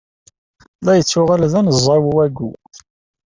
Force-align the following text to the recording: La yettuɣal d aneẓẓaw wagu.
La 0.85 0.93
yettuɣal 0.97 1.43
d 1.51 1.53
aneẓẓaw 1.59 2.05
wagu. 2.15 2.49